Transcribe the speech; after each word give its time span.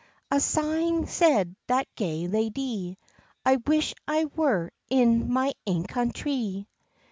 An 0.31 0.39
sighing 0.39 1.05
said 1.05 1.55
that 1.67 1.85
gay 1.93 2.27
lady, 2.27 2.97
"I 3.45 3.57
wish 3.67 3.93
I 4.07 4.25
were 4.35 4.71
in 4.89 5.31
my 5.31 5.53
ain 5.67 5.83
country!" 5.83 6.67